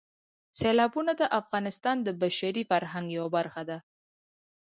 [0.59, 3.77] سیلابونه د افغانستان د بشري فرهنګ یوه برخه ده.